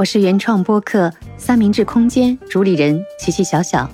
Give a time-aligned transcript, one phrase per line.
[0.00, 3.86] 我是原创播客三明治空间主理人琪琪小小。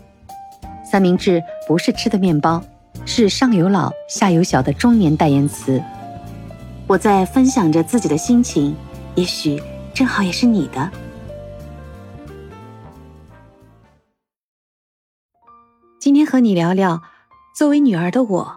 [0.88, 2.62] 三明治不是吃的面包，
[3.04, 5.82] 是上有老下有小的中年代言词。
[6.86, 8.76] 我在分享着自己的心情，
[9.16, 9.60] 也许
[9.92, 10.88] 正好也是你的。
[15.98, 17.02] 今天和你聊聊，
[17.52, 18.56] 作为女儿的我，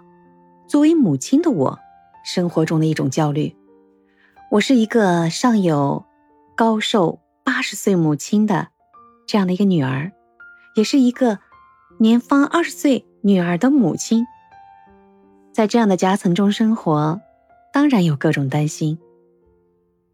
[0.67, 1.79] 作为母亲的我，
[2.23, 3.55] 生活中的一种焦虑。
[4.51, 6.05] 我是一个上有
[6.55, 7.17] 高寿
[7.59, 8.69] 八十岁母亲的
[9.27, 10.13] 这样的一个女儿，
[10.75, 11.39] 也是一个
[11.97, 14.25] 年方二十岁女儿的母亲。
[15.51, 17.19] 在这样的夹层中生活，
[17.73, 18.97] 当然有各种担心，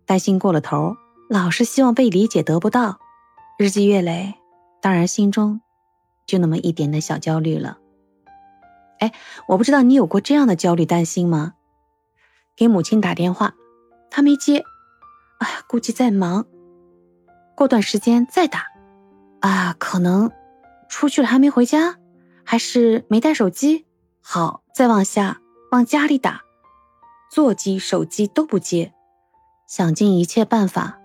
[0.08, 0.96] 担心过了头，
[1.30, 2.98] 老是希望被理解得不到，
[3.60, 4.34] 日积月累，
[4.82, 5.62] 当然心中。
[6.26, 7.78] 就那么一点点小焦虑了，
[8.98, 9.14] 哎，
[9.50, 11.54] 我不知道你有过这样的焦虑担心吗？
[12.56, 13.54] 给母亲打电话，
[14.10, 14.64] 她没接，
[15.38, 16.48] 哎，估计在忙。
[17.56, 18.66] 过段时间再打，
[19.40, 20.30] 啊，可能
[20.90, 21.96] 出去了还没回家，
[22.44, 23.86] 还是没带手机。
[24.22, 25.40] 好，再往下
[25.72, 26.42] 往家里打，
[27.32, 28.94] 座机、手机都不接，
[29.68, 31.00] 想尽一切办法，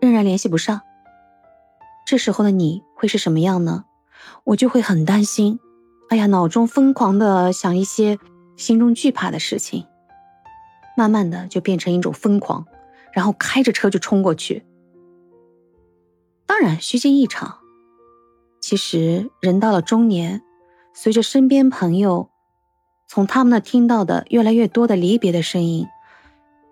[0.00, 0.82] 仍然联系不上。
[2.06, 3.84] 这时候的你会是什么样呢？
[4.44, 5.58] 我就会很担心，
[6.10, 8.18] 哎呀，脑中疯狂的想一些
[8.56, 9.86] 心中惧怕的事情，
[10.96, 12.66] 慢慢的就变成一种疯狂，
[13.12, 14.66] 然后开着车就冲过去。
[16.46, 17.58] 当然虚惊一场。
[18.60, 20.42] 其实人到了中年，
[20.94, 22.30] 随着身边朋友
[23.06, 25.86] 从他们那听到的越来越多的离别的声音，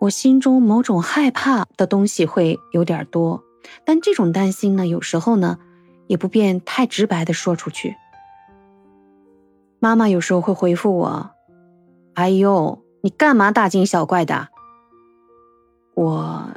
[0.00, 3.42] 我心中某种害怕的东西会有点多。
[3.84, 5.58] 但这种担心呢，有时候呢。
[6.06, 7.96] 也不便太直白的说出去。
[9.78, 11.30] 妈妈有时候会回复我
[12.12, 14.48] ：“哎呦，你干嘛大惊小怪的？”
[15.96, 16.50] 我，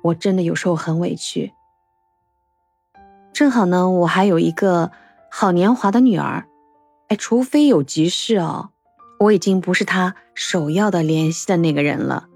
[0.00, 1.52] 我真的有时候很委屈。
[3.36, 4.90] 正好呢，我还有一个
[5.30, 6.48] 好年华的女儿，
[7.08, 8.70] 哎，除非有急事哦，
[9.20, 12.28] 我已经不是她首要的联系的那个人了。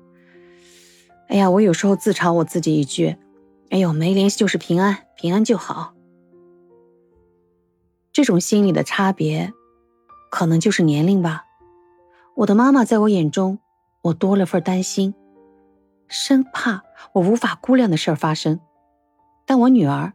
[1.29, 3.17] 哎呀，我有时候自嘲我自己一句
[3.73, 5.95] ：“哎呦，没联系就是平安，平安就好。”
[8.13, 9.55] 这种心理的差别，
[10.31, 11.47] 可能就是年龄吧。
[12.37, 13.59] 我的妈妈在我眼中，
[14.03, 15.15] 我多了份担心，
[16.09, 16.83] 生怕
[17.15, 18.61] 我无法估量的事儿发生。
[19.47, 20.13] 但我女儿，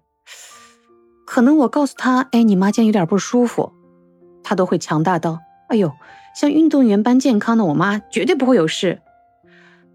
[1.36, 3.74] 可能我告诉他，哎，你妈今天有点不舒服，
[4.42, 5.92] 他都会强大到，哎呦，
[6.34, 9.02] 像运动员般健康的我妈绝对不会有事。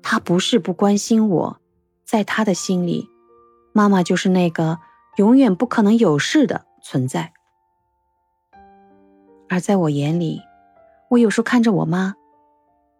[0.02, 1.58] 他不是不关心我，
[2.04, 3.08] 在他的心里，
[3.72, 4.80] 妈妈就是那个
[5.16, 7.32] 永远不可能有事的存在。
[9.48, 10.42] 而在我眼里，
[11.08, 12.16] 我有时候看着我妈，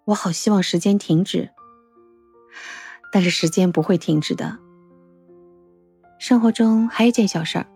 [0.07, 1.51] 我好希望时间停止，
[3.13, 4.57] 但是时间不会停止的。
[6.19, 7.67] 生活中还有一件小事儿，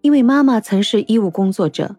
[0.00, 1.96] 因为妈妈曾是医务工作者，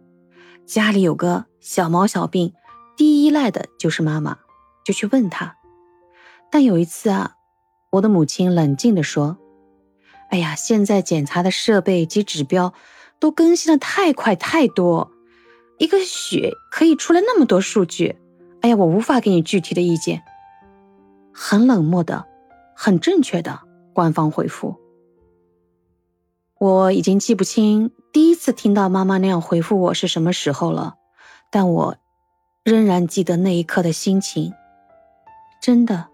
[0.66, 2.54] 家里有个小毛小病，
[2.96, 4.38] 第一依赖的就是妈妈，
[4.86, 5.56] 就去问她。
[6.52, 7.34] 但有一次啊，
[7.92, 9.38] 我的母亲冷静地说
[10.32, 12.74] ：“哎呀，现在检查的设备及指标
[13.20, 15.12] 都更新的太快太多。”
[15.78, 18.18] 一个血可以出来那么多数据，
[18.62, 20.22] 哎呀，我无法给你具体的意见。
[21.34, 22.26] 很冷漠的，
[22.76, 23.62] 很正确的
[23.94, 24.76] 官方回复。
[26.60, 30.96] 我已经记不清第一次听到妈妈那样回复我是什么时候了，
[31.50, 31.96] 但我
[32.66, 34.52] 仍然记得那一刻的心情，
[35.62, 36.08] 真的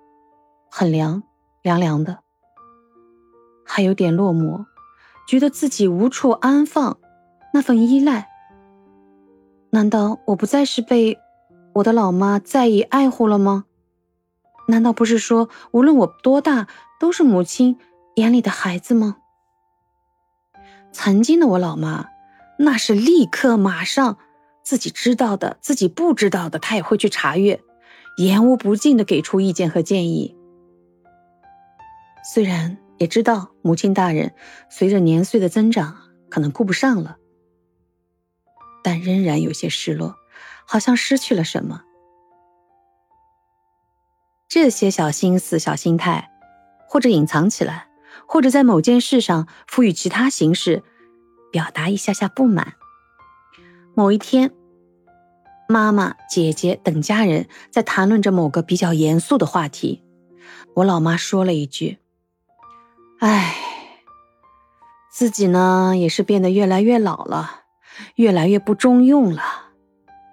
[0.69, 1.23] 很凉
[1.63, 2.19] 凉凉的，
[3.65, 4.65] 还有点落寞，
[5.27, 6.99] 觉得自己无处安放
[7.51, 8.29] 那份依赖。
[9.71, 11.17] 难道我不再是被
[11.73, 13.65] 我的老妈在意爱护了吗？
[14.67, 16.67] 难道不是说无论我多大
[16.99, 17.79] 都是母亲
[18.13, 19.17] 眼里的孩子吗？
[20.95, 22.07] 曾经的我老妈，
[22.57, 24.17] 那是立刻马上
[24.63, 27.61] 自己知道的、自己不知道的，她也会去查阅，
[28.15, 30.37] 言无不尽的给出意见和建议。
[32.33, 34.33] 虽然也知道母亲大人
[34.69, 35.97] 随着年岁的增长，
[36.29, 37.17] 可能顾不上了。
[38.81, 40.15] 但仍然有些失落，
[40.65, 41.81] 好像失去了什么。
[44.47, 46.31] 这些小心思、小心态，
[46.87, 47.89] 或者隐藏起来，
[48.27, 50.83] 或者在某件事上赋予其他形式，
[51.51, 52.73] 表达一下下不满。
[53.93, 54.51] 某一天，
[55.67, 60.03] 妈妈、姐姐等家人在谈论着某个比较严肃的话题，
[60.75, 61.99] 我老妈说了一句
[63.19, 63.55] ：“哎，
[65.11, 67.61] 自己呢也是变得越来越老了。”
[68.15, 69.41] 越来越不中用了，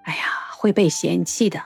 [0.02, 1.62] 哎呀，会被嫌弃的。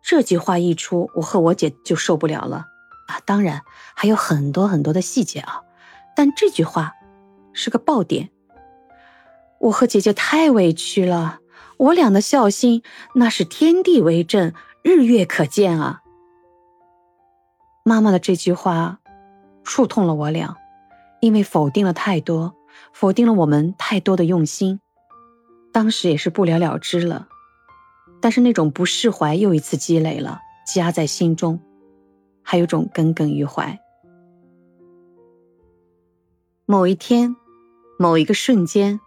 [0.00, 2.64] 这句话一出，我和我姐就受不了了。
[3.10, 3.62] 啊，当然
[3.94, 5.62] 还有很多很多的细节啊，
[6.14, 6.92] 但这句话
[7.52, 8.30] 是个爆点。
[9.58, 11.40] 我和姐姐太委屈了，
[11.76, 12.82] 我俩的孝心
[13.14, 16.00] 那是天地为证，日月可见啊。
[17.84, 19.00] 妈妈的这句话
[19.64, 20.56] 触痛了我俩，
[21.20, 22.54] 因为否定了太多，
[22.92, 24.80] 否定了我们太多的用心。
[25.72, 27.28] 当时也是不了了之了，
[28.20, 31.60] 但是那种不释怀又一次积累了，夹在心中，
[32.42, 33.78] 还有种耿耿于怀。
[36.66, 37.34] 某一天，
[37.98, 39.00] 某一个瞬间。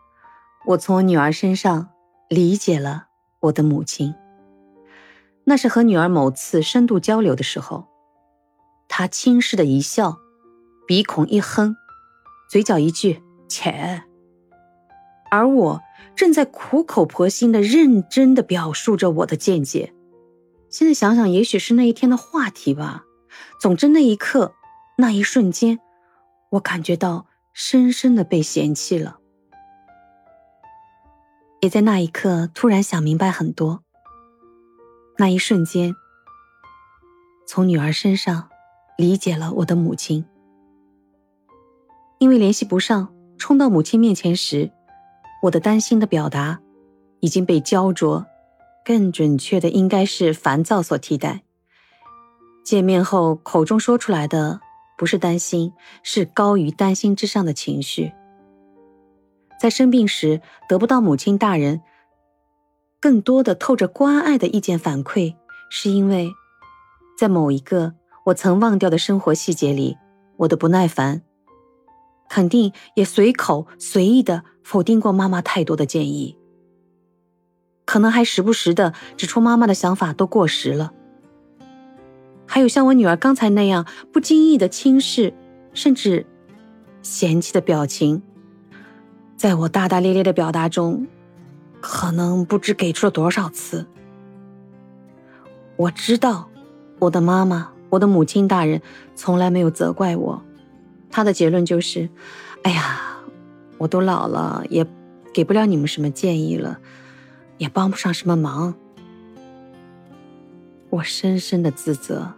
[0.65, 1.89] 我从我女儿身上
[2.30, 3.07] 理解了
[3.41, 4.15] 我的母亲。
[5.44, 7.85] 那是和女儿某次深度交流的时候，
[8.88, 10.18] 她轻视的一笑，
[10.88, 11.75] 鼻孔一哼，
[12.50, 14.03] 嘴角一句“切”，
[15.29, 15.81] 而我
[16.15, 19.94] 正在苦口婆心的认真的表述着我的见解。
[20.69, 23.03] 现在想想，也许是那一天的话题吧。
[23.59, 24.53] 总之，那一刻，
[24.97, 25.79] 那一瞬间，
[26.49, 29.17] 我感觉到深深的被嫌弃了。
[31.61, 33.83] 也在那一刻突然想明白很多。
[35.17, 35.95] 那一瞬间，
[37.47, 38.49] 从女儿身上
[38.97, 40.25] 理解了我的母亲。
[42.19, 44.71] 因为联系不上，冲到母亲面前时，
[45.43, 46.59] 我的担心的表达
[47.19, 48.25] 已经被焦灼，
[48.83, 51.42] 更准确的应该是烦躁所替代。
[52.63, 54.60] 见面后口中说出来的
[54.98, 58.12] 不是担心，是高于担心之上的情绪。
[59.60, 61.81] 在生病时得不到母亲大人
[63.00, 65.36] 更多的透着关爱的意见反馈，
[65.69, 66.31] 是因为，
[67.18, 67.94] 在某一个
[68.25, 69.98] 我曾忘掉的生活细节里，
[70.38, 71.21] 我的不耐烦，
[72.30, 76.38] 肯定也随口随意的否定过妈妈太多的建议，
[77.86, 80.94] 可能还时不时的指出妈妈的想法都过时了，
[82.53, 85.33] 还有像我女儿刚才那样不经意的轻视，
[85.73, 86.23] 甚至
[87.01, 88.21] 嫌弃的表情。
[89.35, 91.07] 在我大大咧咧的表达中，
[91.81, 93.88] 可能不知给出了多少次。
[95.77, 96.47] 我知道，
[97.00, 98.79] 我的妈妈，我的母亲大人
[99.15, 100.39] 从来没有责怪我，
[101.09, 102.07] 她的结论就是
[102.61, 103.17] ：“哎呀，
[103.79, 104.85] 我都老了，也
[105.33, 106.79] 给不了你们什么建议了，
[107.57, 108.75] 也帮不上什么忙。”
[110.91, 112.31] 我深深的自责。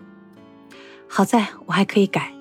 [1.07, 2.33] 好在我还可以改。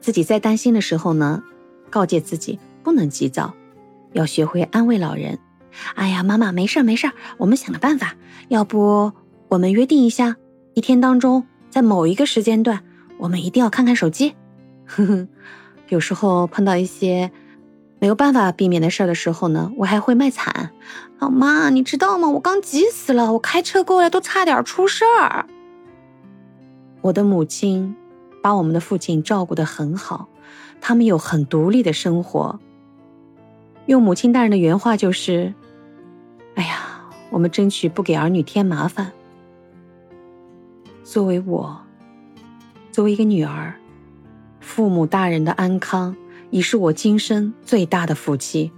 [0.00, 1.42] 自己在担心的时候呢，
[1.90, 2.58] 告诫自己。
[2.82, 3.52] 不能急躁，
[4.14, 5.38] 要学会安慰老人。
[5.96, 8.14] 哎呀，妈妈，没事没事我们想个办法。
[8.48, 9.12] 要不
[9.48, 10.36] 我们约定一下，
[10.72, 12.82] 一天当中在某一个时间段，
[13.18, 14.34] 我们一定要看看手机。
[14.86, 15.28] 呵呵，
[15.90, 17.30] 有时候碰到一些
[17.98, 20.70] 没有办法避免的事儿的时候呢，我还会卖惨。
[21.18, 22.30] 老妈，你知道吗？
[22.30, 25.44] 我刚急死了，我开车过来都差点出事儿。
[27.02, 27.96] 我的母亲
[28.42, 30.28] 把我们的父亲照顾得很好，
[30.80, 32.58] 他们有很独立的生活。
[33.86, 35.52] 用母亲大人的原话就是
[36.54, 37.00] ：“哎呀，
[37.30, 39.12] 我们争取不给儿女添麻烦。”
[41.02, 41.80] 作为我，
[42.92, 43.74] 作为一个女儿，
[44.60, 46.14] 父母大人的安康
[46.50, 48.70] 已是我今生最大的福气。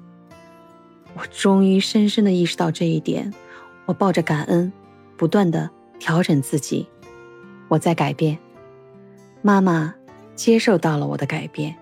[1.15, 3.35] 我终于深深的意识到这一点，
[3.85, 4.73] 我抱着感恩，
[5.17, 6.87] 不断的调整自己。
[7.73, 8.37] 我在改变，
[9.41, 9.95] 妈妈
[10.35, 11.75] 接受到了我的改变，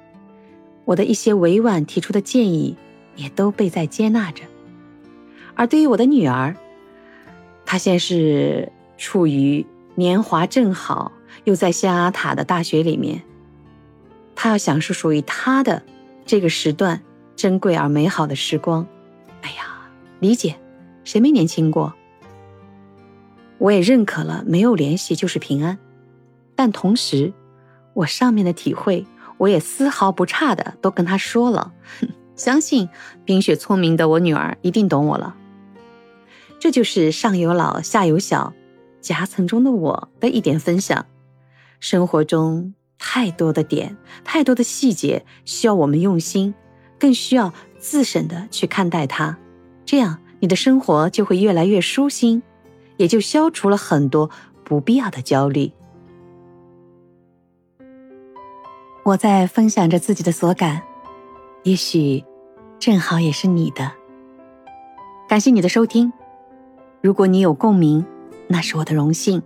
[0.85, 2.77] 我的一些委婉提出的建议。
[3.17, 4.45] 也都被在接纳着，
[5.55, 6.57] 而对于我的女儿，
[7.67, 9.67] 她现是处于
[9.97, 11.13] 年华正好，
[11.45, 13.21] 又在象牙塔的大学里面，
[14.35, 15.83] 她要享受属于她的
[16.25, 17.03] 这个时段
[17.37, 18.87] 珍贵而美好的时光。
[19.43, 20.55] 哎呀，理解，
[21.05, 21.93] 谁没年轻过？
[23.61, 25.79] 我也认可了，没有联系就是平安，
[26.57, 27.33] 但同时，
[27.93, 31.73] 我上面的体会，我也丝毫不差的都跟她说了。
[32.35, 32.89] 相信
[33.27, 35.37] 冰雪聪明的我女儿一定懂我了。
[36.59, 38.55] 这就是上有老下有小，
[39.03, 41.05] 夹层中的我的一点分享。
[41.81, 46.55] 生活中太多的点，太多的细节需要我们用心，
[46.99, 49.37] 更需要自省的去看待它。
[49.85, 52.43] 这样你的生活就会越来越舒心，
[53.01, 54.29] 也就消除了很多
[54.63, 55.73] 不必要的焦虑。
[59.05, 60.83] 我在分享着自己的所感，
[61.63, 62.23] 也许。
[62.79, 63.93] 正好也是你的，
[65.29, 66.11] 感谢你的收听。
[67.03, 68.03] 如果你有共鸣，
[68.49, 69.43] 那是我的荣幸；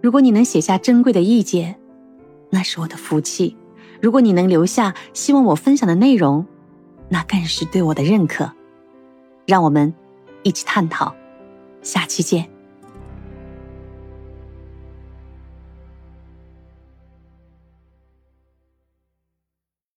[0.00, 1.78] 如果你能写下珍贵的意见，
[2.48, 3.54] 那是我的福气；
[4.00, 6.46] 如果你能留下希望我分享的内容，
[7.10, 8.50] 那更是对我的认可。
[9.44, 9.92] 让我们
[10.42, 11.14] 一起探讨，
[11.82, 12.48] 下期见。